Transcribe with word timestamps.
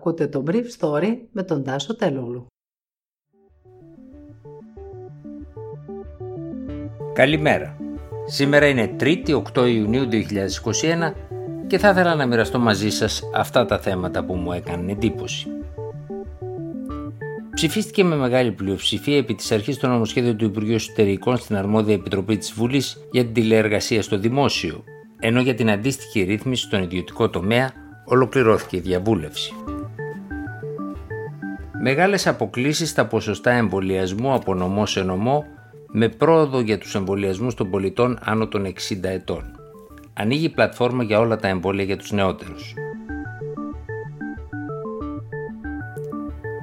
Ακούτε 0.00 0.26
το 0.26 0.44
Brief 0.46 0.64
Story 0.78 1.16
με 1.32 1.42
τον 1.42 1.64
Τάσο 1.64 1.96
Τελούλου. 1.96 2.46
Καλημέρα. 7.12 7.76
Σήμερα 8.26 8.66
είναι 8.66 8.96
3η 9.00 9.42
8 9.54 9.68
Ιουνίου 9.68 10.08
2021 10.10 11.12
και 11.66 11.78
θα 11.78 11.88
ήθελα 11.88 12.14
να 12.14 12.26
μοιραστώ 12.26 12.58
μαζί 12.58 12.90
σας 12.90 13.22
αυτά 13.34 13.64
τα 13.64 13.78
θέματα 13.78 14.24
που 14.24 14.34
μου 14.34 14.52
έκαναν 14.52 14.88
εντύπωση. 14.88 15.46
Ψηφίστηκε 17.54 18.04
με 18.04 18.16
μεγάλη 18.16 18.52
πλειοψηφία 18.52 19.16
επί 19.16 19.34
της 19.34 19.52
αρχής 19.52 19.78
το 19.78 19.88
νομοσχέδιο 19.88 20.34
του 20.34 20.44
Υπουργείου 20.44 20.74
Εσωτερικών 20.74 21.36
στην 21.36 21.56
αρμόδια 21.56 21.94
επιτροπή 21.94 22.36
της 22.36 22.52
Βουλής 22.52 22.96
για 23.10 23.24
την 23.24 23.32
τηλεεργασία 23.32 24.02
στο 24.02 24.18
δημόσιο, 24.18 24.84
ενώ 25.18 25.40
για 25.40 25.54
την 25.54 25.70
αντίστοιχη 25.70 26.22
ρύθμιση 26.22 26.62
στον 26.62 26.82
ιδιωτικό 26.82 27.30
τομέα 27.30 27.72
ολοκληρώθηκε 28.04 28.76
η 28.76 28.80
διαβούλευση. 28.80 29.52
Μεγάλες 31.82 32.26
αποκλήσεις 32.26 32.88
στα 32.88 33.06
ποσοστά 33.06 33.50
εμβολιασμού 33.50 34.32
από 34.32 34.54
νομό 34.54 34.86
σε 34.86 35.02
νομό 35.02 35.44
με 35.86 36.08
πρόοδο 36.08 36.60
για 36.60 36.78
τους 36.78 36.94
εμβολιασμούς 36.94 37.54
των 37.54 37.70
πολιτών 37.70 38.18
άνω 38.22 38.48
των 38.48 38.66
60 38.66 38.70
ετών. 39.02 39.60
Ανοίγει 40.12 40.48
πλατφόρμα 40.48 41.02
για 41.02 41.18
όλα 41.18 41.36
τα 41.36 41.48
εμβόλια 41.48 41.84
για 41.84 41.96
τους 41.96 42.12
νεότερους. 42.12 42.74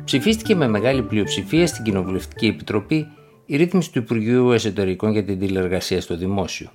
Ψηφίστηκε 0.05 0.55
με 0.55 0.67
μεγάλη 0.67 1.03
πλειοψηφία 1.03 1.67
στην 1.67 1.83
Κοινοβουλευτική 1.83 2.45
Επιτροπή 2.45 3.07
η 3.45 3.55
ρύθμιση 3.55 3.91
του 3.91 3.99
Υπουργείου 3.99 4.51
Εσωτερικών 4.51 5.11
για 5.11 5.23
την 5.23 5.39
τηλεργασία 5.39 6.01
στο 6.01 6.17
δημόσιο. 6.17 6.69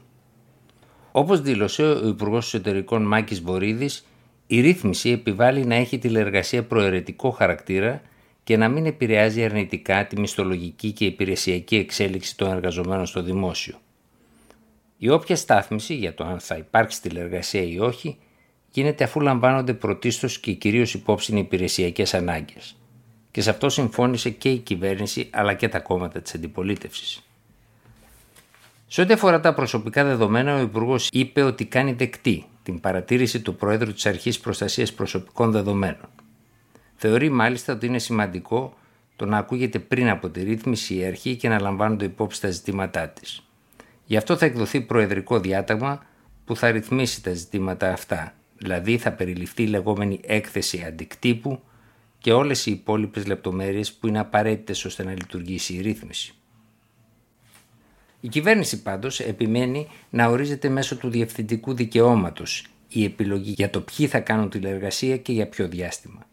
Όπως 1.13 1.41
δήλωσε 1.41 1.83
ο 1.83 2.09
Υπουργός 2.09 2.47
Εσωτερικών 2.47 3.03
Μάκης 3.03 3.41
Βορύδης, 3.41 4.07
η 4.47 4.61
ρύθμιση 4.61 5.11
επιβάλλει 5.11 5.65
να 5.65 5.75
έχει 5.75 5.99
τηλεργασία 5.99 6.63
προαιρετικό 6.63 7.31
χαρακτήρα 7.31 8.03
και 8.45 8.57
να 8.57 8.69
μην 8.69 8.87
επηρεάζει 8.87 9.45
αρνητικά 9.45 10.07
τη 10.07 10.21
μισθολογική 10.21 10.93
και 10.93 11.05
υπηρεσιακή 11.05 11.77
εξέλιξη 11.77 12.37
των 12.37 12.51
εργαζομένων 12.51 13.07
στο 13.07 13.23
δημόσιο. 13.23 13.75
Η 14.99 15.09
όποια 15.09 15.37
στάθμιση 15.37 15.95
για 15.95 16.15
το 16.15 16.25
αν 16.25 16.41
θα 16.41 16.57
υπάρξει 16.57 17.03
τηλεργασία 17.03 17.63
ή 17.63 17.79
όχι 17.79 18.19
γίνεται 18.71 19.05
αφού 19.05 19.21
λαμβάνονται 19.21 19.75
πρωτίστως 19.75 20.39
και 20.39 20.53
κυρίως 20.53 20.95
υπόψη 20.95 21.35
οι 21.35 21.39
υπηρεσιακές 21.39 22.15
ανάγκες. 22.15 22.77
Και 23.31 23.41
σε 23.41 23.51
αυτό 23.51 23.69
συμφώνησε 23.69 24.31
και 24.31 24.51
η 24.51 24.59
κυβέρνηση 24.59 25.29
αλλά 25.33 25.55
και 25.55 25.69
τα 25.69 25.81
κόμματα 25.81 26.21
της 26.21 26.35
αντιπολίτευσης. 26.35 27.23
Σε 28.87 29.01
ό,τι 29.01 29.13
αφορά 29.13 29.41
τα 29.41 29.55
προσωπικά 29.55 30.05
δεδομένα, 30.05 30.57
ο 30.57 30.61
Υπουργός 30.61 31.09
είπε 31.13 31.43
ότι 31.43 31.65
κάνει 31.65 31.93
δεκτή 31.93 32.45
την 32.63 32.81
παρατήρηση 32.81 33.41
του 33.41 33.55
Πρόεδρου 33.55 33.93
της 33.93 34.07
Αρχής 34.07 34.41
Προστασίας 34.41 34.93
Προσωπικών 34.93 35.51
Δεδομένων. 35.51 36.09
Θεωρεί 37.05 37.31
μάλιστα 37.31 37.73
ότι 37.73 37.87
είναι 37.87 37.99
σημαντικό 37.99 38.77
το 39.17 39.27
να 39.27 39.39
ακούγεται 39.39 39.79
πριν 39.79 40.09
από 40.09 40.31
τη 40.31 40.43
ρύθμιση 40.43 40.95
η 40.95 41.05
αρχή 41.05 41.37
και 41.37 41.49
να 41.49 41.61
λαμβάνονται 41.61 42.05
υπόψη 42.05 42.41
τα 42.41 42.51
ζητήματά 42.51 43.09
της. 43.09 43.43
Γι' 44.05 44.17
αυτό 44.17 44.37
θα 44.37 44.47
εκδοθεί 44.47 44.81
προεδρικό 44.81 45.41
διάταγμα 45.41 46.05
που 46.45 46.57
θα 46.57 46.71
ρυθμίσει 46.71 47.23
τα 47.23 47.33
ζητήματα 47.33 47.93
αυτά, 47.93 48.35
δηλαδή 48.59 48.99
θα 48.99 49.13
περιληφθεί 49.13 49.63
η 49.63 49.67
λεγόμενη 49.67 50.21
έκθεση 50.25 50.85
αντικτύπου 50.87 51.61
και 52.19 52.33
όλες 52.33 52.67
οι 52.67 52.71
υπόλοιπες 52.71 53.27
λεπτομέρειες 53.27 53.93
που 53.93 54.07
είναι 54.07 54.19
απαραίτητες 54.19 54.85
ώστε 54.85 55.05
να 55.05 55.11
λειτουργήσει 55.11 55.75
η 55.75 55.81
ρύθμιση. 55.81 56.35
Η 58.21 58.29
κυβέρνηση 58.29 58.83
πάντως 58.83 59.21
επιμένει 59.21 59.89
να 60.11 60.27
ορίζεται 60.27 60.69
μέσω 60.69 60.97
του 60.97 61.11
διευθυντικού 61.11 61.75
δικαιώματος 61.75 62.67
η 62.89 63.05
επιλογή 63.05 63.51
για 63.51 63.71
το 63.71 63.81
ποιοι 63.81 64.07
θα 64.07 64.21
κάνουν 64.21 64.51
τηλεργασία 64.51 65.17
και 65.17 65.33
για 65.33 65.49
ποιο 65.49 65.69
διάστημα. 65.69 66.27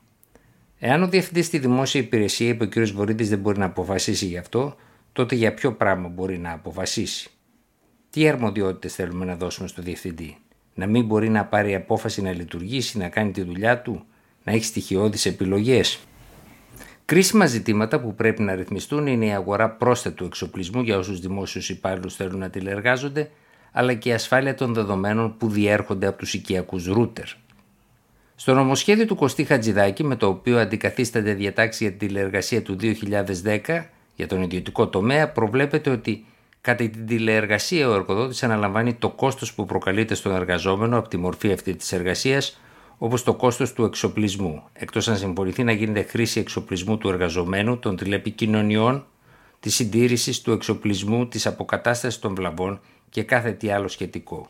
Εάν 0.79 1.03
ο 1.03 1.07
διευθυντής 1.07 1.45
στη 1.45 1.57
δημόσια 1.57 2.01
υπηρεσία, 2.01 2.47
είπε 2.47 2.63
ο 2.63 2.67
κ. 2.67 2.87
Βορύδης, 2.87 3.29
δεν 3.29 3.39
μπορεί 3.39 3.59
να 3.59 3.65
αποφασίσει 3.65 4.25
γι' 4.25 4.37
αυτό, 4.37 4.75
τότε 5.13 5.35
για 5.35 5.53
ποιο 5.53 5.73
πράγμα 5.73 6.07
μπορεί 6.07 6.37
να 6.37 6.51
αποφασίσει; 6.51 7.29
Τι 8.09 8.27
αρμοδιότητες 8.27 8.93
θέλουμε 8.95 9.25
να 9.25 9.35
δώσουμε 9.35 9.67
στο 9.67 9.81
διευθυντή, 9.81 10.37
Να 10.73 10.87
μην 10.87 11.05
μπορεί 11.05 11.29
να 11.29 11.45
πάρει 11.45 11.75
απόφαση 11.75 12.21
να 12.21 12.31
λειτουργήσει, 12.31 12.97
να 12.97 13.09
κάνει 13.09 13.31
τη 13.31 13.41
δουλειά 13.41 13.81
του, 13.81 14.05
να 14.43 14.51
έχει 14.51 14.63
στοιχειώδεις 14.63 15.25
επιλογές; 15.25 15.99
Κρίσιμα 17.05 17.45
ζητήματα 17.45 17.99
που 17.99 18.15
πρέπει 18.15 18.41
να 18.41 18.55
ρυθμιστούν 18.55 19.07
είναι 19.07 19.25
η 19.25 19.31
αγορά 19.31 19.69
πρόσθετου 19.69 20.25
εξοπλισμού 20.25 20.81
για 20.81 20.97
όσους 20.97 21.19
δημόσιους 21.19 21.69
υπάλληλους 21.69 22.15
θέλουν 22.15 22.39
να 22.39 22.49
τηλεργάζονται, 22.49 23.29
αλλά 23.71 23.93
και 23.93 24.09
η 24.09 24.13
ασφάλεια 24.13 24.55
των 24.55 24.73
δεδομένων 24.73 25.37
που 25.37 25.49
διέρχονται 25.49 26.07
από 26.07 26.17
τους 26.17 26.33
οικιακούς 26.33 26.85
ρούτερ. 26.85 27.25
Στο 28.41 28.53
νομοσχέδιο 28.53 29.05
του 29.05 29.15
Κωστή 29.15 29.43
Χατζηδάκη, 29.43 30.03
με 30.03 30.15
το 30.15 30.27
οποίο 30.27 30.59
αντικαθίσταται 30.59 31.33
διατάξεις 31.33 31.81
για 31.81 31.89
την 31.89 32.07
τηλεεργασία 32.07 32.61
του 32.61 32.77
2010 32.81 33.85
για 34.15 34.27
τον 34.27 34.41
ιδιωτικό 34.41 34.87
τομέα, 34.87 35.29
προβλέπεται 35.31 35.89
ότι 35.89 36.25
κατά 36.61 36.89
την 36.89 37.05
τηλεεργασία 37.05 37.89
ο 37.89 37.93
εργοδότης 37.93 38.43
αναλαμβάνει 38.43 38.93
το 38.93 39.09
κόστος 39.09 39.53
που 39.53 39.65
προκαλείται 39.65 40.13
στον 40.13 40.31
εργαζόμενο 40.35 40.97
από 40.97 41.07
τη 41.07 41.17
μορφή 41.17 41.51
αυτή 41.51 41.75
της 41.75 41.91
εργασίας, 41.91 42.59
όπως 42.97 43.23
το 43.23 43.33
κόστος 43.33 43.73
του 43.73 43.83
εξοπλισμού, 43.83 44.63
εκτός 44.73 45.07
αν 45.07 45.17
συμφωνηθεί 45.17 45.63
να 45.63 45.71
γίνεται 45.71 46.01
χρήση 46.01 46.39
εξοπλισμού 46.39 46.97
του 46.97 47.09
εργαζομένου, 47.09 47.77
των 47.77 47.95
τηλεπικοινωνιών, 47.95 49.05
της 49.59 49.75
συντήρησης 49.75 50.41
του 50.41 50.51
εξοπλισμού, 50.51 51.27
της 51.27 51.47
αποκατάστασης 51.47 52.19
των 52.19 52.35
βλαβών 52.35 52.79
και 53.09 53.23
κάθε 53.23 53.51
τι 53.51 53.71
άλλο 53.71 53.87
σχετικό. 53.87 54.49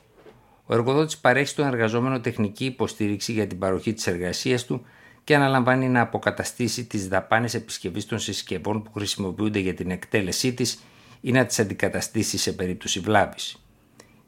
Ο 0.70 0.74
εργοδότης 0.74 1.18
παρέχει 1.18 1.48
στον 1.48 1.66
εργαζόμενο 1.66 2.20
τεχνική 2.20 2.66
υποστήριξη 2.66 3.32
για 3.32 3.48
την 3.48 3.60
παροχή 3.60 3.94
της 3.94 4.08
εργασίας 4.08 4.66
του 4.66 4.86
και 5.24 5.36
αναλαμβάνει 5.36 5.88
να 5.90 6.02
αποκαταστήσει 6.02 6.86
τις 6.86 7.08
δαπάνες 7.08 7.54
επισκευής 7.54 8.06
των 8.06 8.20
συσκευών 8.20 8.84
που 8.84 8.92
χρησιμοποιούνται 8.92 9.60
για 9.60 9.74
την 9.74 9.92
εκτέλεσή 9.92 10.54
της 10.54 10.80
ή 11.22 11.32
να 11.32 11.46
τις 11.46 11.60
αντικαταστήσει 11.60 12.38
σε 12.38 12.52
περίπτωση 12.52 13.00
βλάβης. 13.00 13.64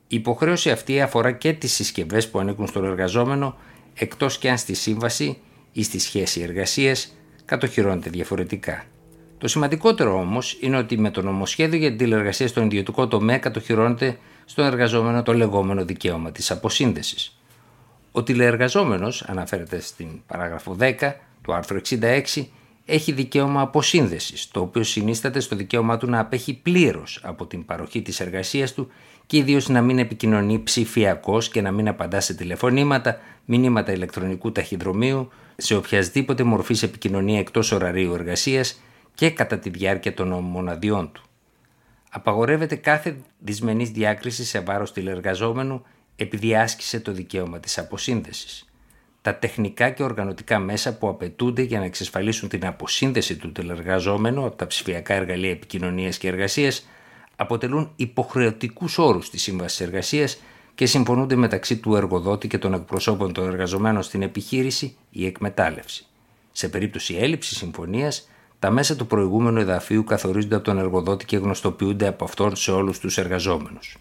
Η 0.08 0.16
υποχρέωση 0.16 0.72
αυτή 0.72 1.02
αφορά 1.02 1.32
και 1.32 1.54
τις 1.54 1.74
συσκευές 1.74 2.30
που 2.30 2.40
ανήκουν 2.40 2.68
στον 2.68 2.86
εργαζόμενο, 2.86 3.58
εκτός 3.94 4.38
και 4.38 4.50
αν 4.50 4.58
στη 4.58 4.74
σύμβαση 4.74 5.38
ή 5.72 5.84
στη 5.84 6.00
σχέση 6.00 6.42
εργασίας 6.42 7.16
κατοχυρώνεται 7.46 8.10
διαφορετικά. 8.10 8.84
Το 9.38 9.48
σημαντικότερο 9.48 10.20
όμως 10.20 10.58
είναι 10.62 10.78
ότι 10.78 10.98
με 10.98 11.12
το 11.12 11.22
νομοσχέδιο 11.22 11.80
για 11.80 11.90
την 11.90 11.98
τηλεργασία 11.98 12.48
στον 12.48 12.66
ιδιωτικό 12.66 13.08
τομέα 13.08 13.38
κατοχυρώνεται 13.38 14.18
στον 14.52 14.66
εργαζόμενο 14.66 15.24
το 15.24 15.34
λεγόμενο 15.34 15.86
δικαίωμα 15.86 16.32
της 16.32 16.52
αποσύνδεσης. 16.52 17.38
Ο 18.12 18.24
τηλεεργαζόμενος, 18.24 19.24
αναφέρεται 19.28 19.80
στην 19.80 20.08
παράγραφο 20.28 20.76
10 20.80 20.94
του 21.42 21.54
άρθρου 21.54 21.78
66, 21.78 22.48
έχει 22.86 23.12
δικαίωμα 23.12 23.62
αποσύνδεσης, 23.62 24.48
το 24.52 24.60
οποίο 24.60 24.84
συνίσταται 24.84 25.40
στο 25.40 25.56
δικαίωμά 25.56 25.98
του 25.98 26.10
να 26.10 26.20
απέχει 26.20 26.54
πλήρως 26.54 27.20
από 27.24 27.46
την 27.46 27.66
παροχή 27.66 28.02
της 28.02 28.20
εργασίας 28.20 28.74
του 28.74 28.92
και 29.26 29.38
ιδίως 29.38 29.70
να 29.70 29.82
μην 29.82 30.00
επικοινωνεί 30.00 30.60
ψηφιακό 30.64 31.38
και 31.52 31.62
να 31.62 31.72
μην 31.72 31.88
απαντά 31.88 32.20
σε 32.20 32.34
τηλεφωνήματα, 32.34 33.18
μηνύματα 33.46 33.92
ηλεκτρονικού 33.92 34.52
ταχυδρομείου, 34.52 35.30
σε 35.58 35.76
οποιασδήποτε 35.76 36.44
μορφής 36.44 36.84
επικοινωνία 36.84 37.40
εκτός 37.40 37.72
ωραρίου 37.72 38.14
εργασίας 38.14 38.82
και 39.16 39.30
κατά 39.30 39.60
τη 39.60 39.70
διάρκεια 39.70 40.14
των 40.14 40.28
μοναδιών 40.28 41.12
του. 41.12 41.22
Απαγορεύεται 42.14 42.76
κάθε 42.76 43.18
δυσμενής 43.40 43.90
διάκριση 43.90 44.46
σε 44.46 44.60
βάρος 44.60 44.94
τηλεργαζόμενου 44.94 45.84
επειδή 46.16 46.56
άσκησε 46.56 47.00
το 47.00 47.12
δικαίωμα 47.12 47.60
της 47.60 47.78
αποσύνδεσης. 47.78 48.66
Τα 49.22 49.36
τεχνικά 49.36 49.90
και 49.90 50.04
οργανωτικά 50.04 50.60
μέσα 50.60 50.98
που 50.98 51.08
απαιτούνται 51.08 51.62
για 51.62 51.80
να 51.80 51.86
εξασφαλίσουν 51.86 52.50
την 52.50 52.66
αποσύνδεση 52.66 53.36
του 53.36 53.52
τηλεργαζόμενου 53.52 54.46
από 54.46 54.56
τα 54.56 54.68
ψηφιακά 54.68 55.14
εργαλεία 55.14 55.52
επικοινωνίας 55.52 56.18
και 56.18 56.28
εργασίας 56.28 56.88
αποτελούν 57.36 57.92
υποχρεωτικούς 57.96 58.98
όρους 58.98 59.30
της 59.30 59.42
Σύμβασης 59.42 59.80
Εργασίας 59.80 60.42
και 60.76 60.86
συμφωνούνται 60.86 61.36
μεταξύ 61.36 61.78
του 61.78 61.96
εργοδότη 61.96 62.48
και 62.48 62.58
των 62.58 62.74
εκπροσώπων 62.74 63.34
των 63.34 63.48
εργαζομένων 63.48 64.04
στην 64.04 64.22
επιχείρηση 64.22 64.96
ή 65.10 65.26
εκμετάλλευση. 65.26 66.06
Σε 66.52 66.70
περίπτωση 66.70 67.16
έλλειψης 67.16 67.58
συμφωνίας, 67.58 68.30
τα 68.62 68.72
μέσα 68.72 68.96
του 68.96 69.08
προηγούμενου 69.08 69.60
εδαφίου 69.60 70.04
καθορίζονται 70.04 70.56
από 70.56 70.64
τον 70.64 70.78
εργοδότη 70.78 71.26
και 71.26 71.38
γνωστοποιούνται 71.38 72.08
από 72.08 72.24
αυτόν 72.24 72.56
σε 72.56 72.72
όλους 72.72 73.00
τους 73.00 73.18
εργαζόμενους. 73.18 73.98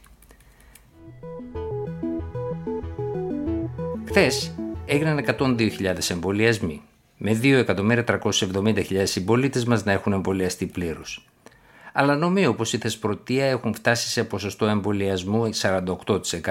Χθες 4.08 4.54
έγιναν 4.86 5.24
102.000 5.38 6.10
εμβολιασμοί, 6.10 6.82
με 7.16 7.40
2.370.000 7.42 9.02
συμπολίτες 9.04 9.64
μας 9.64 9.84
να 9.84 9.92
έχουν 9.92 10.12
εμβολιαστεί 10.12 10.66
πλήρως. 10.66 11.26
Αλλά 11.92 12.16
νομοί 12.16 12.46
όπως 12.46 12.72
η 12.72 12.78
Θεσπρωτεία 12.78 13.46
έχουν 13.46 13.74
φτάσει 13.74 14.08
σε 14.08 14.24
ποσοστό 14.24 14.66
εμβολιασμού 14.66 15.50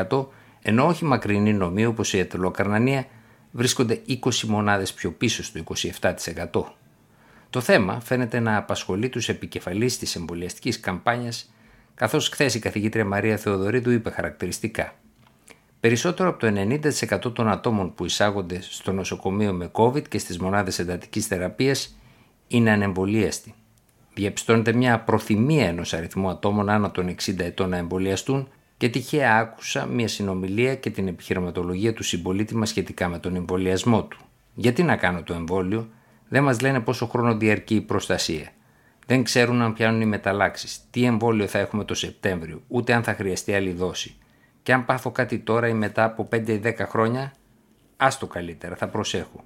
48%, 0.09 0.27
ενώ 0.61 0.87
όχι 0.87 1.05
μακρινοί 1.05 1.53
νομοί 1.53 1.85
όπως 1.85 2.13
η 2.13 2.19
Ετωλοκαρνανία 2.19 3.05
βρίσκονται 3.51 4.01
20 4.07 4.41
μονάδες 4.47 4.93
πιο 4.93 5.11
πίσω 5.11 5.43
στο 5.43 5.63
27%. 6.01 6.78
Το 7.49 7.61
θέμα 7.61 7.99
φαίνεται 7.99 8.39
να 8.39 8.57
απασχολεί 8.57 9.09
τους 9.09 9.29
επικεφαλείς 9.29 9.97
της 9.97 10.15
εμβολιαστικής 10.15 10.79
καμπάνιας, 10.79 11.53
καθώς 11.95 12.29
χθες 12.29 12.53
η 12.53 12.59
καθηγήτρια 12.59 13.05
Μαρία 13.05 13.37
Θεοδωρίδου 13.37 13.91
είπε 13.91 14.09
χαρακτηριστικά. 14.09 14.93
Περισσότερο 15.79 16.29
από 16.29 16.39
το 16.39 16.47
90% 16.47 17.33
των 17.33 17.49
ατόμων 17.49 17.93
που 17.93 18.05
εισάγονται 18.05 18.61
στο 18.61 18.91
νοσοκομείο 18.91 19.53
με 19.53 19.71
COVID 19.73 20.07
και 20.07 20.17
στις 20.17 20.39
μονάδες 20.39 20.79
εντατικής 20.79 21.27
θεραπείας 21.27 21.95
είναι 22.47 22.71
ανεμβολίαστοι. 22.71 23.53
Διαπιστώνεται 24.13 24.73
μια 24.73 24.99
προθυμία 24.99 25.67
ενός 25.67 25.93
αριθμού 25.93 26.29
ατόμων 26.29 26.69
άνω 26.69 26.91
των 26.91 27.15
60 27.25 27.39
ετών 27.39 27.69
να 27.69 27.77
εμβολιαστούν 27.77 28.47
και 28.77 28.89
τυχαία 28.89 29.37
άκουσα 29.37 29.85
μια 29.85 30.07
συνομιλία 30.07 30.75
και 30.75 30.89
την 30.89 31.07
επιχειρηματολογία 31.07 31.93
του 31.93 32.03
συμπολίτη 32.03 32.55
μας 32.55 32.69
σχετικά 32.69 33.07
με 33.07 33.19
τον 33.19 33.35
εμβολιασμό 33.35 34.03
του. 34.03 34.19
Γιατί 34.55 34.83
να 34.83 34.95
κάνω 34.95 35.23
το 35.23 35.33
εμβόλιο, 35.33 35.89
δεν 36.29 36.43
μας 36.43 36.61
λένε 36.61 36.79
πόσο 36.79 37.05
χρόνο 37.05 37.37
διαρκεί 37.37 37.75
η 37.75 37.81
προστασία. 37.81 38.47
Δεν 39.05 39.23
ξέρουν 39.23 39.61
αν 39.61 39.73
πιάνουν 39.73 40.01
οι 40.01 40.05
μεταλλάξεις, 40.05 40.79
τι 40.89 41.03
εμβόλιο 41.03 41.47
θα 41.47 41.59
έχουμε 41.59 41.83
το 41.83 41.93
Σεπτέμβριο, 41.93 42.61
ούτε 42.67 42.93
αν 42.93 43.03
θα 43.03 43.13
χρειαστεί 43.13 43.53
άλλη 43.53 43.71
δόση. 43.71 44.15
Και 44.63 44.73
αν 44.73 44.85
πάθω 44.85 45.11
κάτι 45.11 45.39
τώρα 45.39 45.67
ή 45.67 45.73
μετά 45.73 46.03
από 46.03 46.27
5 46.31 46.47
ή 46.47 46.61
10 46.63 46.73
χρόνια, 46.77 47.33
άστο 47.97 48.27
καλύτερα, 48.27 48.75
θα 48.75 48.87
προσέχω. 48.87 49.43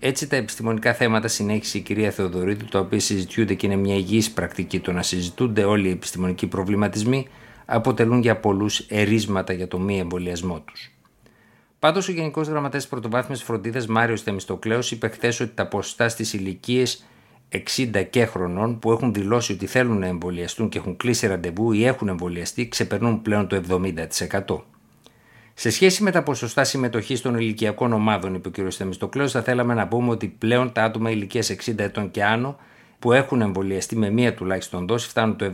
Έτσι 0.00 0.28
τα 0.28 0.36
επιστημονικά 0.36 0.94
θέματα 0.94 1.28
συνέχισε 1.28 1.78
η 1.78 1.80
κυρία 1.80 2.10
Θεοδωρίδου, 2.10 2.64
τα 2.64 2.78
οποία 2.78 3.00
συζητιούνται 3.00 3.54
και 3.54 3.66
είναι 3.66 3.76
μια 3.76 3.94
υγιής 3.94 4.30
πρακτική 4.30 4.80
το 4.80 4.92
να 4.92 5.02
συζητούνται 5.02 5.64
όλοι 5.64 5.88
οι 5.88 5.90
επιστημονικοί 5.90 6.46
προβληματισμοί, 6.46 7.28
αποτελούν 7.64 8.20
για 8.20 8.36
πολλούς 8.36 8.78
ερίσματα 8.78 9.52
για 9.52 9.68
το 9.68 9.78
μη 9.78 9.98
εμβολιασμό 9.98 10.60
τους. 10.60 10.91
Πάντως, 11.82 12.08
ο 12.08 12.12
Γενικός 12.12 12.48
Γραμματέας 12.48 12.88
Πρωτοβάθμιας 12.88 13.42
Φροντίδας 13.42 13.86
Μάριος 13.86 14.22
Θεμιστοκλέος 14.22 14.90
είπε 14.90 15.08
χθες 15.08 15.40
ότι 15.40 15.52
τα 15.54 15.66
ποσοστά 15.66 16.08
στις 16.08 16.32
ηλικίες 16.32 17.04
60 17.48 18.02
και 18.10 18.24
χρονών 18.24 18.78
που 18.78 18.92
έχουν 18.92 19.12
δηλώσει 19.12 19.52
ότι 19.52 19.66
θέλουν 19.66 19.98
να 19.98 20.06
εμβολιαστούν 20.06 20.68
και 20.68 20.78
έχουν 20.78 20.96
κλείσει 20.96 21.26
ραντεβού 21.26 21.72
ή 21.72 21.84
έχουν 21.84 22.08
εμβολιαστεί 22.08 22.68
ξεπερνούν 22.68 23.22
πλέον 23.22 23.46
το 23.46 23.62
70%. 24.48 24.60
Σε 25.54 25.70
σχέση 25.70 26.02
με 26.02 26.10
τα 26.10 26.22
ποσοστά 26.22 26.64
συμμετοχής 26.64 27.20
των 27.20 27.34
ηλικιακών 27.34 27.92
ομάδων, 27.92 28.34
είπε 28.34 28.48
ο 28.48 28.50
κ. 28.50 28.72
Θεμιστοκλέος, 28.72 29.32
θα 29.32 29.42
θέλαμε 29.42 29.74
να 29.74 29.88
πούμε 29.88 30.10
ότι 30.10 30.28
πλέον 30.38 30.72
τα 30.72 30.82
άτομα 30.84 31.10
ηλικίας 31.10 31.50
60 31.50 31.78
ετών 31.78 32.10
και 32.10 32.24
άνω 32.24 32.56
που 32.98 33.12
έχουν 33.12 33.40
εμβολιαστεί 33.40 33.96
με 33.96 34.10
μία 34.10 34.34
τουλάχιστον 34.34 34.86
δόση 34.86 35.08
φτάνουν 35.08 35.36
το 35.36 35.52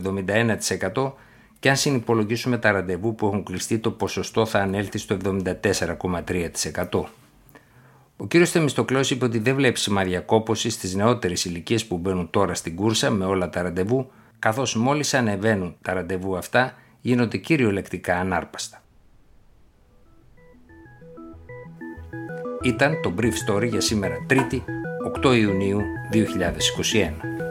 71% 0.93 1.11
και 1.59 1.69
αν 1.69 1.75
συνυπολογίσουμε 1.75 2.57
τα 2.57 2.71
ραντεβού 2.71 3.15
που 3.15 3.25
έχουν 3.25 3.43
κλειστεί 3.43 3.79
το 3.79 3.91
ποσοστό 3.91 4.45
θα 4.45 4.59
ανέλθει 4.59 4.97
στο 4.97 5.17
74,3%. 5.23 7.03
Ο 8.17 8.27
κ. 8.27 8.31
Θεμιστοκλέος 8.45 9.11
είπε 9.11 9.25
ότι 9.25 9.39
δεν 9.39 9.55
βλέπει 9.55 9.79
σημάδια 9.79 10.19
κόπωση 10.19 10.69
στις 10.69 10.95
νεότερες 10.95 11.45
ηλικίες 11.45 11.85
που 11.85 11.97
μπαίνουν 11.97 12.29
τώρα 12.29 12.53
στην 12.53 12.75
κούρσα 12.75 13.09
με 13.09 13.25
όλα 13.25 13.49
τα 13.49 13.61
ραντεβού, 13.61 14.11
καθώς 14.39 14.75
μόλις 14.75 15.13
ανεβαίνουν 15.13 15.75
τα 15.81 15.93
ραντεβού 15.93 16.37
αυτά 16.37 16.73
γίνονται 17.01 17.37
κυριολεκτικά 17.37 18.15
ανάρπαστα. 18.15 18.83
Ήταν 22.63 23.01
το 23.01 23.13
Brief 23.19 23.33
Story 23.47 23.67
για 23.69 23.81
σήμερα 23.81 24.15
3η 24.29 24.61
8 25.23 25.35
Ιουνίου 25.37 25.81
2021. 26.11 27.48